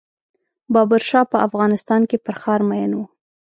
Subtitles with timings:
[0.73, 2.99] بابر شاه په افغانستان کې پر ښار مین و.